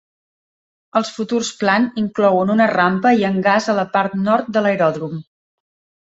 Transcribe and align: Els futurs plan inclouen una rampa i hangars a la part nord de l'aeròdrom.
Els 0.99 1.09
futurs 1.17 1.49
plan 1.59 1.83
inclouen 2.01 2.51
una 2.53 2.67
rampa 2.71 3.11
i 3.19 3.27
hangars 3.29 3.67
a 3.73 3.75
la 3.81 3.83
part 3.97 4.17
nord 4.29 4.49
de 4.57 4.65
l'aeròdrom. 4.67 5.21